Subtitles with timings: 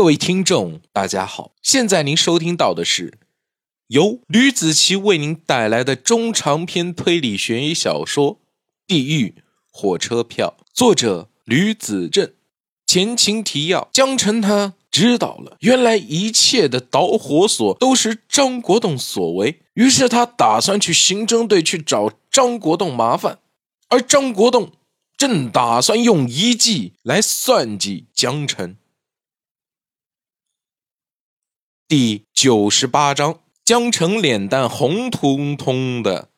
[0.00, 3.18] 各位听众，大家好，现在您收听到的是
[3.88, 8.36] 由吕子奇为您带来的中长篇推理悬疑小说
[8.86, 9.34] 《地狱
[9.70, 12.32] 火车票》，作者吕子正。
[12.86, 23.38] 前情提要：江澄他知道了，原来一切的导火索都是张国栋所为，于是他打算去刑侦队去找张国栋麻烦，
[23.90, 24.72] 而张国栋
[25.18, 28.76] 正打算用一计来算计江澄。
[31.90, 36.28] 第九十八章，江澄脸蛋红彤彤的，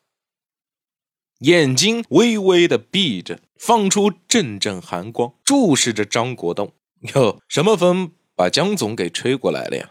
[1.41, 3.39] 眼睛微微的闭着。
[3.59, 6.73] 放出阵阵寒光，注视着张国栋。
[7.15, 9.91] 哟，什么风把江总给吹过来了呀？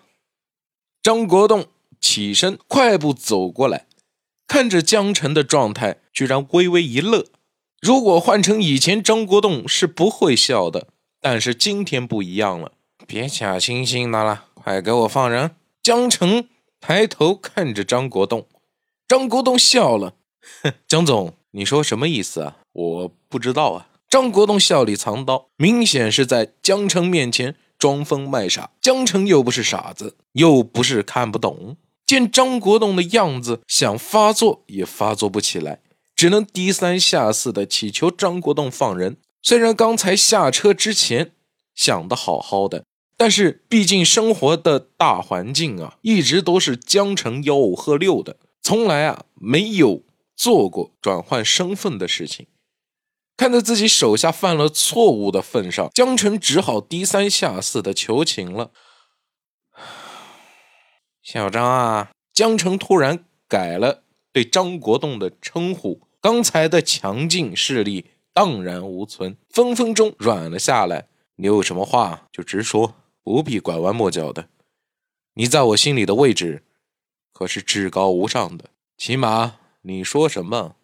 [1.03, 1.67] 张国栋
[1.99, 3.85] 起身，快步走过来，
[4.47, 7.27] 看着江澄的状态，居然微微一乐。
[7.79, 10.87] 如果换成以前，张国栋是不会笑的，
[11.19, 12.71] 但是今天不一样了。
[13.05, 15.55] 别假惺惺的了，快给我放人！
[15.81, 16.47] 江澄
[16.79, 18.45] 抬头看着张国栋，
[19.07, 20.13] 张国栋笑了，
[20.61, 22.57] 哼， 江总，你说什么意思啊？
[22.71, 23.87] 我不知道啊！
[24.07, 28.69] 张国栋笑里藏刀，明显是在江澄面前装疯卖傻。
[28.79, 35.79] 江澄又不是傻子，又不是看不懂，见张国栋的样子，想发作也发作不起来，
[36.15, 39.17] 只能低三下四的祈求张国栋放人。
[39.41, 41.31] 虽然刚才下车之前
[41.73, 42.85] 想的好好的，
[43.21, 50.01] 但是毕竟生活的大环境啊，一直都是江澄吆五喝六的，从来啊没有
[50.35, 52.47] 做过转换身份的事情。
[53.37, 58.71] 看在自己手下犯了错误的份上，江澄只好低三下四的求情了。
[61.21, 64.01] 小张啊，江澄突然改了
[64.33, 71.05] 对张国栋的称呼，刚才的强劲势力荡然无存，分分钟软了下来。
[71.35, 74.49] 你有什么话就直说，不必拐弯抹角的。
[75.35, 76.63] 你在我心里的位置
[77.31, 78.65] 可是至高无上的，
[78.97, 80.75] 起码你说什么，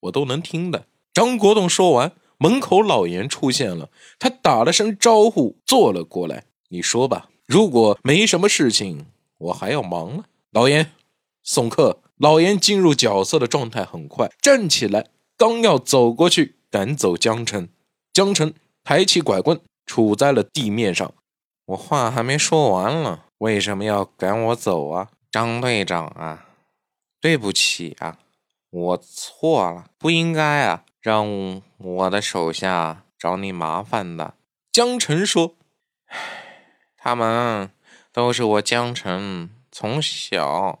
[0.00, 0.86] 我都能听的。
[1.12, 3.90] 张国栋说完，门口老严出现了。
[4.18, 6.44] 他打了声招呼，坐了过来。
[6.68, 9.06] 你说吧，如果没什么事情，
[9.38, 10.24] 我还要忙呢。
[10.50, 10.92] 老严，
[11.42, 12.00] 送客。
[12.18, 17.68] 老严进入角色的状态很快，站起来，刚要走过去赶走江澄，
[18.12, 21.14] 江澄抬起拐棍，杵在了地面上。
[21.68, 26.46] 我话还没说完了，为什么要赶我走啊，张队长啊？
[27.20, 28.18] 对不起啊，
[28.70, 30.84] 我错了，不应该啊。
[31.00, 34.34] 让我的手下找你麻烦的，
[34.72, 35.56] 江澄说
[36.96, 37.70] ：“他们
[38.12, 40.80] 都是我江澄从小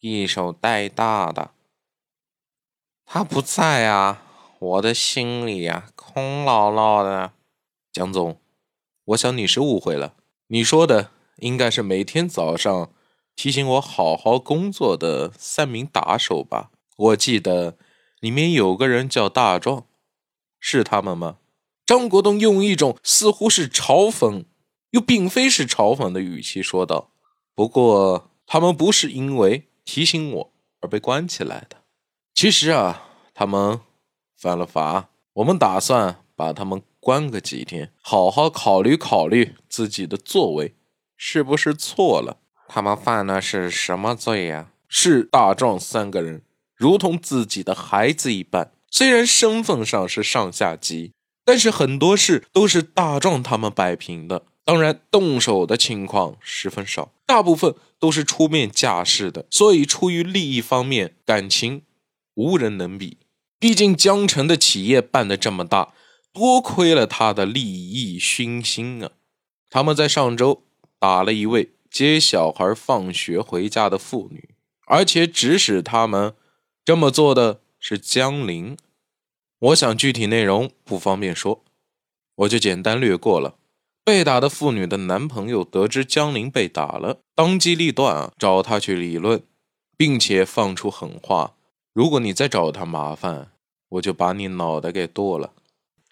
[0.00, 1.52] 一手带大的。
[3.06, 4.22] 他不在啊，
[4.58, 7.32] 我的心里呀空落落的。”
[7.90, 8.38] 江总，
[9.06, 10.14] 我想你是误会了，
[10.48, 12.90] 你说的应该是每天早上
[13.34, 16.70] 提醒我好好工作的三名打手吧？
[16.96, 17.76] 我记得。
[18.18, 19.84] 里面有个人叫大壮，
[20.58, 21.36] 是他们吗？
[21.84, 24.46] 张国栋用一种似乎是嘲讽，
[24.90, 27.12] 又并非是嘲讽的语气说道
[27.54, 31.82] ：“不过他们不是因为提醒我而被关起来的。
[32.34, 33.80] 其实啊，他们
[34.34, 40.74] 犯了法，我们打算把他们关个几天，好好考虑考虑自己的作为
[41.16, 42.38] 是不是错了。
[42.66, 44.72] 他们犯的是什么罪呀？
[44.88, 46.42] 是大壮三个人。”
[46.74, 51.12] 如同自己的孩子一般，虽然身份上是上下级，
[51.44, 54.42] 但是很多事都是大壮他们摆平的。
[54.64, 59.46] 当然，动手的情况十分少，大部分都是出面架势的。
[59.48, 61.82] 所以，出于利益方面，感情
[62.34, 63.18] 无人能比。
[63.60, 65.94] 毕竟江城的企业办得这么大，
[66.36, 69.12] 多亏了他的利益熏心啊！
[69.70, 70.64] 他们在上周
[70.98, 74.50] 打了一位接小孩放学回家的妇女，
[74.86, 76.34] 而且指使他们。
[76.84, 78.76] 这么做的是江林，
[79.60, 81.64] 我想具体内容不方便说，
[82.34, 83.56] 我就简单略过了。
[84.04, 89.42] 被打的妇女的男朋友得知江林被打了，当机立断啊，找他去理论，
[89.96, 91.54] 并且放出狠话：
[91.94, 93.52] 如果你再找他麻烦，
[93.88, 95.54] 我就把你脑袋给剁了。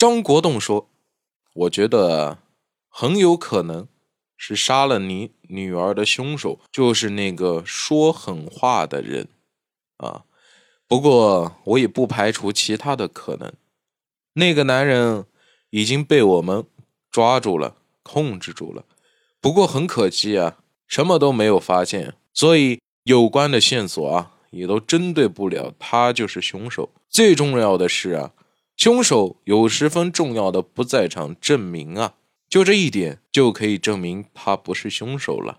[0.04, 0.90] 张国栋说
[1.64, 2.36] ：“我觉得
[2.90, 3.88] 很有可能
[4.36, 9.28] 是杀了你女儿的凶手，就是那个说狠话的人
[9.96, 10.24] 啊。”
[10.86, 13.50] 不过，我也不排除其他的可能。
[14.34, 15.24] 那个男人
[15.70, 16.66] 已经被我们
[17.10, 18.84] 抓住了，控制住了。
[19.40, 26.90] 不过很可惜啊，什么都没有发现，所以有关的线索啊，也都针对不了他就是凶手。
[27.08, 28.32] 最重要的是啊，
[28.76, 32.14] 凶手有十分重要的不在场证明啊，
[32.48, 35.58] 就这一点就可以证明他不是凶手了。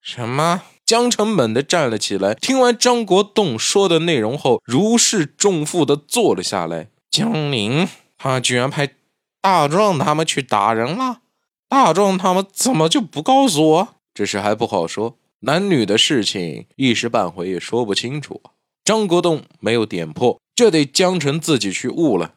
[0.00, 0.62] 什么？
[0.84, 6.88] 江城猛地站了起来，听完张国栋说的内容后，如释重负的坐了下来。
[7.10, 7.88] 江宁，
[8.18, 8.94] 他居然派
[9.40, 11.20] 大壮他们去打人了？
[11.68, 13.88] 大壮他们怎么就不告诉我？
[14.12, 18.42] 这事还不好说，男女的事情一时半会也说不清楚。
[18.84, 22.34] 张国栋没有点破，这得江城自己去悟了。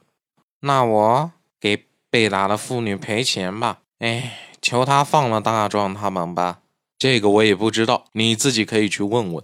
[0.66, 3.82] 那我给被打的妇女赔钱吧。
[4.00, 6.62] 哎，求他放了大壮他们吧。
[6.98, 9.44] 这个我也不知道，你自己可以去问问。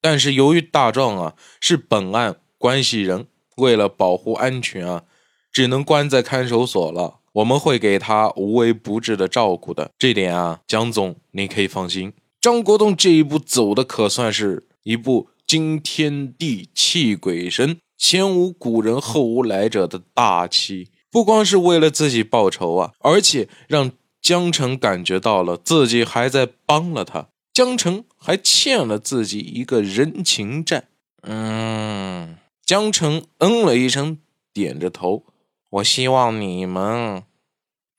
[0.00, 5.04] 但是由于大壮啊是本案关系人，为了保护安全啊，
[5.52, 7.20] 只能关在看守所了。
[7.34, 12.12] 我们会给他无微不至的照顾的，这点啊，江总你可以放心。
[12.40, 23.92] 张国栋这一步走的可算是一步惊天地泣鬼神、前无古人后无来者的大气，不光是为了自己报仇啊，而且让。
[24.22, 30.88] 江城感觉到了自己还在帮了他，江城还欠了自己一个人情债。
[31.22, 34.18] 嗯，江城嗯了一声，
[34.52, 35.24] 点着头。
[35.70, 37.22] 我希望你们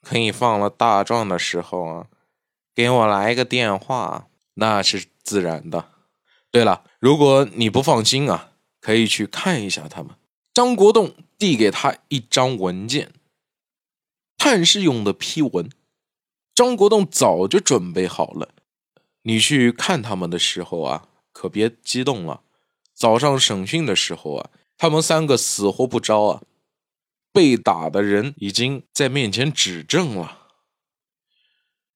[0.04, 2.06] 可以放了大壮的时候啊，
[2.76, 5.86] 给我来个电话，那是自然的。
[6.52, 8.51] 对了，如果你不放心啊，
[8.82, 10.14] 可以去看一下他们。
[10.54, 13.14] 张国栋递给他一张文件，
[14.38, 15.70] 探视用的批文。
[16.54, 18.50] 张国栋早就准备好了，
[19.22, 22.42] 你去看他们的时候啊，可别激动了。
[22.94, 26.42] 早上审讯的时候啊，他们三个死活不招啊，
[27.32, 30.50] 被打的人已经在面前指证了，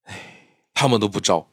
[0.04, 1.50] 哎，他们都不招。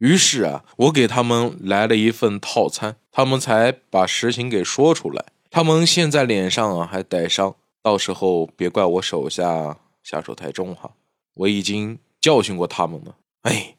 [0.00, 5.26] 于是啊，我给他们来了一份套餐，他们才把实情给说出来。
[5.50, 10.92] 他们现在脸上啊还带伤，到时候别怪我手下下手太重哈。
[11.34, 13.16] 我已经教训过他们了。
[13.42, 13.76] 哎，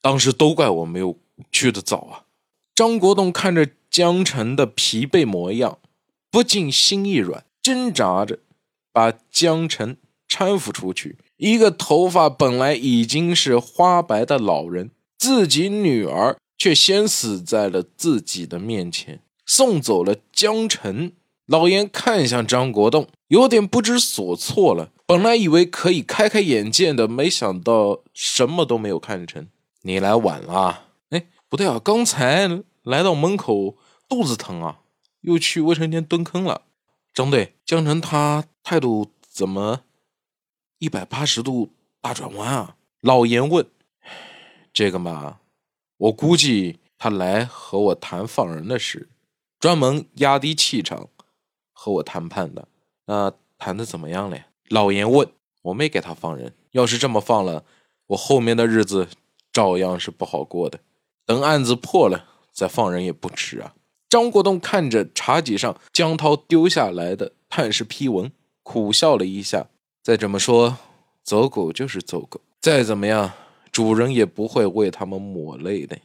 [0.00, 1.18] 当时都怪我没有
[1.50, 2.22] 去的早啊！
[2.74, 5.78] 张国栋看着江城的疲惫模样，
[6.30, 8.38] 不禁心一软，挣扎着
[8.92, 9.96] 把江城
[10.28, 11.18] 搀扶出去。
[11.38, 21.12] 一个头发本来已经是花白的老人，自己女儿却先死在了自己的面前，送走了江晨。
[21.46, 24.90] 老严看向张国栋，有点不知所措了。
[25.06, 29.46] 本来以为可以开开眼界的，没想到什么都没有看成。
[29.82, 33.76] 你来晚了，哎，不对啊，刚才来到门口
[34.08, 34.80] 肚子疼啊，
[35.20, 36.62] 又去卫生间蹲坑了。
[37.14, 39.82] 张队，江晨他态度怎么
[40.80, 41.70] 一百八十度
[42.00, 42.74] 大转弯啊？
[43.00, 43.64] 老严问。
[44.76, 45.38] 这个嘛，
[45.96, 49.08] 我估计他来和我谈放人的事，
[49.58, 51.08] 专门压低气场。
[51.72, 52.68] 和我谈判的，
[53.06, 54.46] 那谈的怎么样了呀？
[54.68, 55.26] 老严问。
[55.62, 57.64] 我没给他放人，要是这么放了，
[58.08, 59.08] 我后面的日子
[59.50, 60.78] 照样是不好过的。
[61.24, 63.74] 等案子破了再放人也不迟啊。
[64.10, 68.30] 张国栋看着茶几上江涛丢下来的探视批文，
[68.62, 69.68] 苦笑了一下。
[70.02, 70.76] 再这么说，
[71.22, 73.32] 走狗就是走狗，再怎么样，
[73.76, 76.02] 主人也不会为他们抹泪的呀。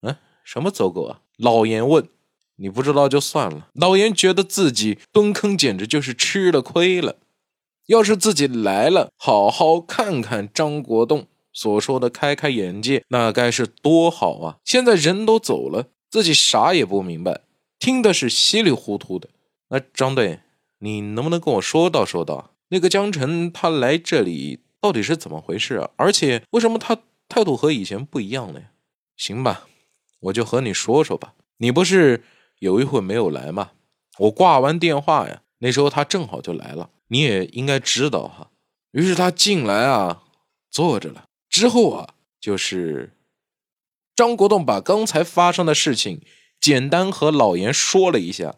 [0.00, 1.20] 嗯，什么走狗啊？
[1.36, 2.08] 老严问。
[2.56, 3.68] 你不知道就算了。
[3.74, 7.16] 老严觉得自己蹲坑简直就是吃了亏了。
[7.88, 14.56] 要是自己来了，好好看看张国栋所说的开开眼界，那该是多好啊！
[14.64, 17.42] 现在人都走了，自己啥也不明白，
[17.78, 19.28] 听的是稀里糊涂的。
[19.68, 20.40] 那张队，
[20.78, 25.90] 你能不能跟我说道说道，那个江晨他来这里到底是怎么回事啊？
[25.96, 26.98] 而且为什么他
[27.30, 28.66] 态度和以前不一样了呀？
[29.16, 29.66] 行吧，
[30.18, 31.32] 我就和你说说吧。
[31.56, 32.22] 你不是。
[32.60, 33.70] 有一会没有来嘛？
[34.18, 38.50] 我挂完电话呀，那时候他正好就来了，你也应该知道哈。
[38.90, 40.24] 于是他进来啊，
[40.70, 41.24] 坐着了。
[41.48, 43.16] 之后啊，就是
[44.14, 46.20] 张国栋把刚才发生的事情
[46.60, 48.56] 简单和老严说了一下。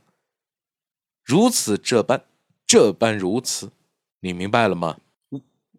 [1.23, 2.25] 如此这般，
[2.67, 3.71] 这般如此，
[4.19, 4.99] 你明白了吗？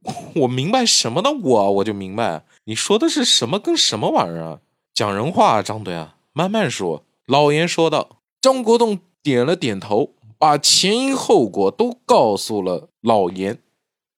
[0.36, 1.32] 我明白什么呢？
[1.32, 4.60] 我我就明白，你说的是什么跟什么玩意儿啊？
[4.94, 7.04] 讲人话，啊张队啊，慢慢说。
[7.26, 13.60] 老严说道：“张国栋点了点头，把前因后果都告诉了老严。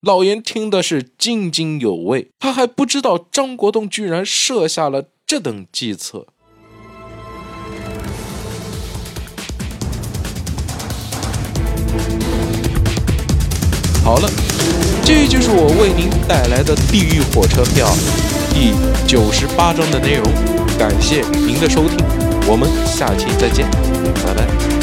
[0.01, 6.25] 老严听的是津津有味，他还不知道张国栋居然设下了这等计策。”
[14.03, 14.29] 好了，
[15.05, 17.87] 这就是我为您带来的《地狱火车票》
[18.51, 18.73] 第
[19.05, 20.25] 九十八章的内容。
[20.79, 21.97] 感谢您的收听。
[22.47, 23.69] 我们下期再见，
[24.25, 24.74] 拜拜。